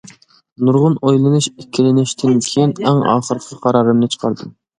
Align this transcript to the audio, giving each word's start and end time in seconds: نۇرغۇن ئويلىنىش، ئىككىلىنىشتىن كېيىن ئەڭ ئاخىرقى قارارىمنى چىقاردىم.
نۇرغۇن 0.69 0.95
ئويلىنىش، 1.03 1.49
ئىككىلىنىشتىن 1.51 2.41
كېيىن 2.47 2.75
ئەڭ 2.89 3.03
ئاخىرقى 3.13 3.61
قارارىمنى 3.69 4.13
چىقاردىم. 4.17 4.53